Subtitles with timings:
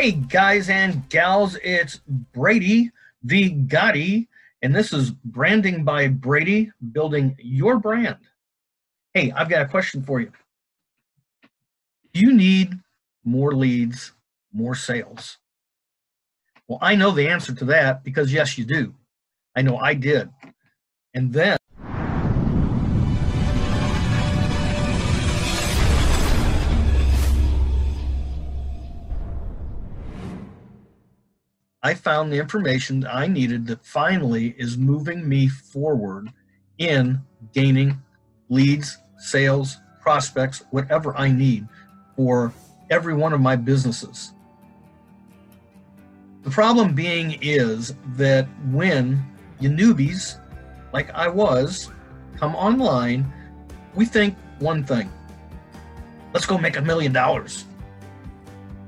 [0.00, 2.92] Hey, guys and gals, it's Brady
[3.24, 3.50] V.
[3.66, 4.28] Gotti,
[4.62, 8.18] and this is Branding by Brady, building your brand.
[9.12, 10.30] Hey, I've got a question for you.
[12.12, 12.78] Do you need
[13.24, 14.12] more leads,
[14.52, 15.38] more sales?
[16.68, 18.94] Well, I know the answer to that because yes, you do.
[19.56, 20.30] I know I did.
[21.12, 21.57] And then
[31.88, 36.30] I found the information that I needed that finally is moving me forward
[36.76, 37.18] in
[37.54, 38.02] gaining
[38.50, 41.66] leads, sales, prospects, whatever I need
[42.14, 42.52] for
[42.90, 44.34] every one of my businesses.
[46.42, 49.24] The problem being is that when
[49.58, 50.38] you newbies,
[50.92, 51.90] like I was,
[52.36, 53.32] come online,
[53.94, 55.10] we think one thing
[56.34, 57.64] let's go make a million dollars.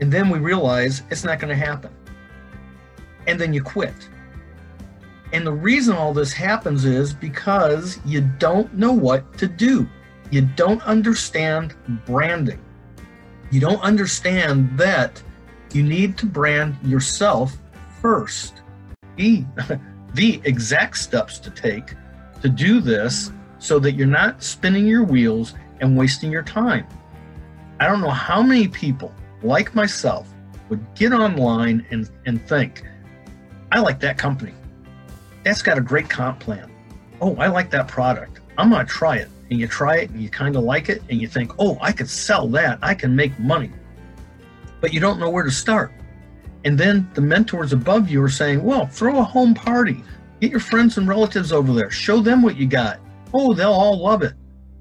[0.00, 1.92] And then we realize it's not going to happen
[3.28, 4.08] and then you quit.
[5.32, 9.86] And the reason all this happens is because you don't know what to do.
[10.30, 11.74] You don't understand
[12.06, 12.64] branding.
[13.50, 15.22] You don't understand that
[15.72, 17.56] you need to brand yourself
[18.00, 18.62] first.
[19.16, 19.44] The,
[20.14, 21.94] the exact steps to take
[22.40, 26.86] to do this so that you're not spinning your wheels and wasting your time.
[27.80, 30.32] I don't know how many people like myself
[30.68, 32.84] would get online and, and think,
[33.70, 34.54] I like that company.
[35.44, 36.70] That's got a great comp plan.
[37.20, 38.40] Oh, I like that product.
[38.56, 39.28] I'm going to try it.
[39.50, 41.92] And you try it and you kind of like it and you think, oh, I
[41.92, 42.78] could sell that.
[42.82, 43.72] I can make money.
[44.80, 45.92] But you don't know where to start.
[46.64, 50.02] And then the mentors above you are saying, well, throw a home party.
[50.40, 51.90] Get your friends and relatives over there.
[51.90, 53.00] Show them what you got.
[53.32, 54.34] Oh, they'll all love it.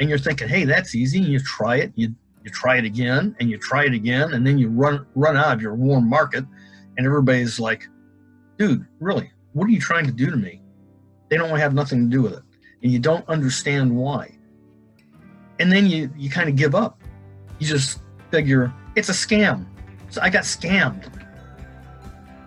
[0.00, 1.18] And you're thinking, hey, that's easy.
[1.18, 1.92] And you try it.
[1.96, 4.32] You, you try it again and you try it again.
[4.34, 6.44] And then you run, run out of your warm market.
[6.96, 7.88] And everybody's like,
[8.62, 10.60] dude, really, what are you trying to do to me?
[11.28, 12.42] They don't have nothing to do with it.
[12.82, 14.36] And you don't understand why.
[15.58, 17.00] And then you, you kind of give up.
[17.58, 17.98] You just
[18.30, 19.66] figure it's a scam.
[20.10, 21.10] So I got scammed.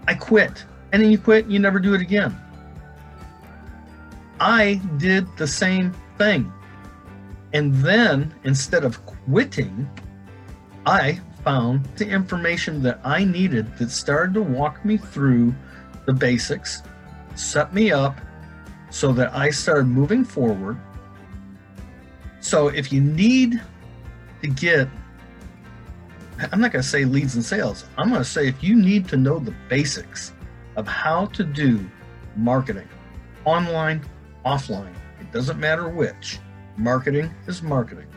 [0.07, 0.63] I quit.
[0.93, 2.33] And then you quit and you never do it again.
[4.39, 6.49] I did the same thing.
[7.51, 9.89] And then instead of quitting,
[10.85, 15.53] I found the information that I needed that started to walk me through
[16.05, 16.83] the basics,
[17.35, 18.19] set me up
[18.89, 20.77] so that I started moving forward.
[22.39, 23.61] So if you need
[24.41, 24.87] to get,
[26.51, 29.07] I'm not going to say leads and sales, I'm going to say if you need
[29.09, 30.33] to know the basics
[30.75, 31.89] of how to do
[32.35, 32.87] marketing,
[33.45, 34.05] online,
[34.45, 36.39] offline, it doesn't matter which,
[36.77, 38.07] marketing is marketing.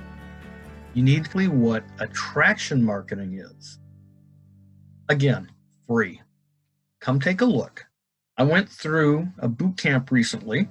[0.94, 3.78] You need to know what attraction marketing is.
[5.08, 5.50] Again,
[5.86, 6.20] free
[7.00, 7.86] come take a look.
[8.36, 10.68] I went through a boot camp recently,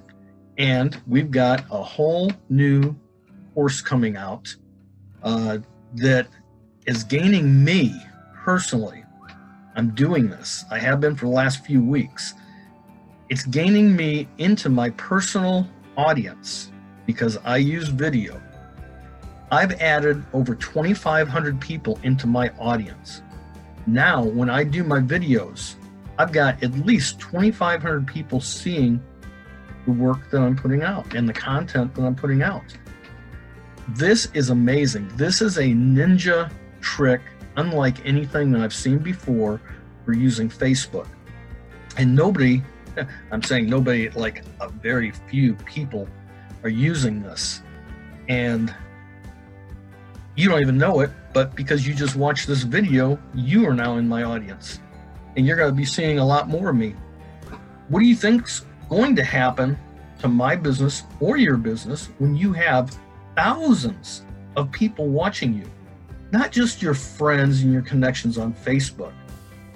[0.56, 2.96] and we've got a whole new
[3.54, 4.54] course coming out
[5.22, 5.58] uh,
[5.94, 6.28] that
[6.86, 7.94] is gaining me
[8.34, 9.04] personally.
[9.76, 10.64] I'm doing this.
[10.70, 12.34] I have been for the last few weeks.
[13.28, 16.72] It's gaining me into my personal audience
[17.06, 18.40] because I use video.
[19.50, 23.22] I've added over 2,500 people into my audience.
[23.86, 25.76] Now, when I do my videos,
[26.18, 29.00] I've got at least 2,500 people seeing
[29.86, 32.76] the work that I'm putting out and the content that I'm putting out.
[33.90, 35.08] This is amazing.
[35.16, 37.20] This is a ninja trick,
[37.56, 39.60] unlike anything that I've seen before
[40.04, 41.06] for using Facebook.
[41.96, 42.62] And nobody,
[43.30, 46.08] I'm saying nobody, like a very few people
[46.64, 47.62] are using this.
[48.28, 48.74] And
[50.36, 53.98] you don't even know it, but because you just watched this video, you are now
[53.98, 54.80] in my audience
[55.36, 56.94] and you're going to be seeing a lot more of me.
[57.88, 59.78] What do you think's going to happen
[60.20, 62.96] to my business or your business when you have
[63.36, 64.24] thousands
[64.56, 65.70] of people watching you?
[66.32, 69.12] Not just your friends and your connections on Facebook,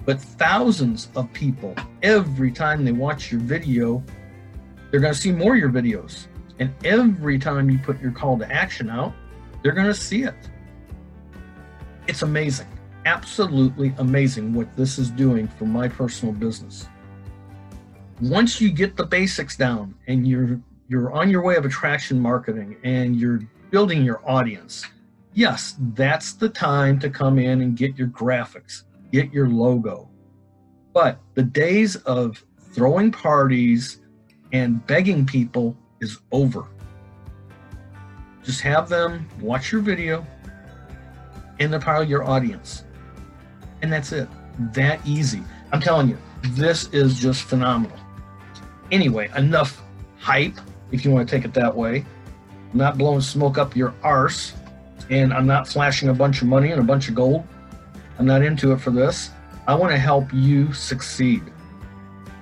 [0.05, 4.03] but thousands of people every time they watch your video,
[4.91, 6.27] they're going to see more of your videos.
[6.59, 9.13] And every time you put your call to action out,
[9.61, 10.35] they're going to see it.
[12.07, 12.67] It's amazing
[13.05, 16.87] absolutely amazing what this is doing for my personal business.
[18.21, 22.77] Once you get the basics down and you're you're on your way of attraction marketing
[22.83, 23.39] and you're
[23.71, 24.85] building your audience,
[25.33, 30.09] yes, that's the time to come in and get your graphics, get your logo.
[30.93, 34.01] But the days of throwing parties
[34.51, 36.67] and begging people is over.
[38.43, 40.25] Just have them watch your video
[41.59, 42.83] and of your audience.
[43.83, 44.29] And that's it.
[44.73, 45.43] that easy.
[45.73, 46.17] I'm telling you,
[46.51, 47.97] this is just phenomenal.
[48.91, 49.83] Anyway, enough
[50.19, 50.55] hype,
[50.91, 52.05] if you want to take it that way.
[52.71, 54.53] I'm not blowing smoke up your arse,
[55.09, 57.45] and I'm not flashing a bunch of money and a bunch of gold.
[58.17, 59.31] I'm not into it for this.
[59.67, 61.43] I want to help you succeed.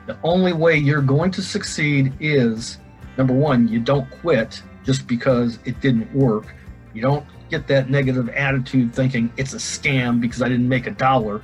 [0.05, 2.77] The only way you're going to succeed is
[3.17, 6.53] number one, you don't quit just because it didn't work.
[6.93, 10.92] You don't get that negative attitude thinking it's a scam because I didn't make a
[10.92, 11.42] dollar.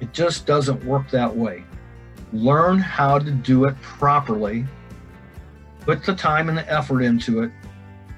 [0.00, 1.64] It just doesn't work that way.
[2.32, 4.66] Learn how to do it properly,
[5.80, 7.50] put the time and the effort into it,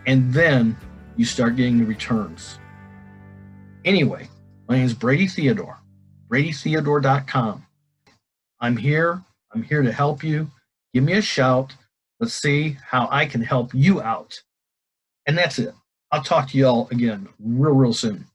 [0.07, 0.77] and then
[1.17, 2.59] you start getting the returns.
[3.85, 4.29] Anyway,
[4.69, 5.79] my name is Brady Theodore,
[6.29, 7.67] bradytheodore.com.
[8.61, 9.23] I'm here.
[9.53, 10.51] I'm here to help you.
[10.95, 11.75] Give me a shout.
[12.21, 14.41] Let's see how I can help you out.
[15.27, 15.75] And that's it.
[16.13, 18.27] I'll talk to y'all again real, real soon.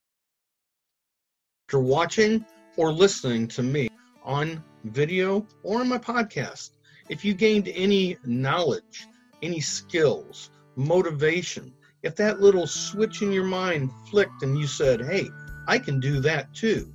[1.67, 2.43] After watching
[2.75, 3.89] or listening to me
[4.23, 6.71] on video or on my podcast,
[7.07, 9.05] if you gained any knowledge,
[9.43, 11.71] any skills, motivation,
[12.01, 15.29] if that little switch in your mind flicked and you said, hey,
[15.67, 16.91] I can do that too,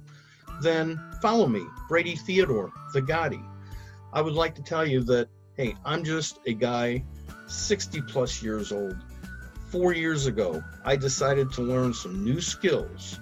[0.62, 3.44] then follow me, Brady Theodore, the Gotti.
[4.12, 7.04] I would like to tell you that, hey, I'm just a guy
[7.46, 8.96] 60 plus years old.
[9.72, 13.18] Four years ago, I decided to learn some new skills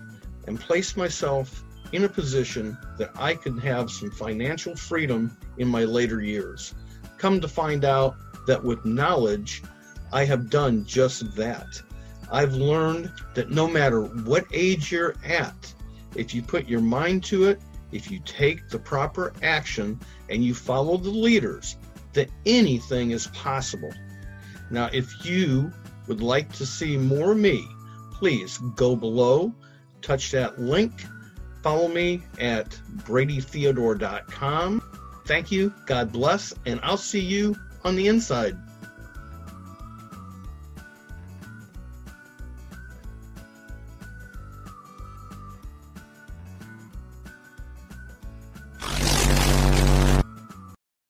[0.49, 1.63] and place myself
[1.93, 6.75] in a position that I could have some financial freedom in my later years.
[7.19, 8.17] Come to find out
[8.49, 9.63] that with knowledge,
[10.13, 11.81] I have done just that.
[12.33, 15.73] I've learned that no matter what age you're at,
[16.17, 17.61] if you put your mind to it,
[17.93, 21.77] if you take the proper action and you follow the leaders,
[22.13, 23.95] that anything is possible.
[24.69, 25.73] Now, if you
[26.11, 27.65] would like to see more me,
[28.13, 29.55] please go below,
[30.03, 30.91] touch that link,
[31.63, 32.69] follow me at
[33.05, 34.83] bradytheodore.com.
[35.25, 37.55] Thank you, God bless, and I'll see you
[37.85, 38.57] on the inside.